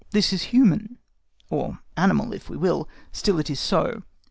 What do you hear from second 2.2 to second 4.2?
if we will; still it is so.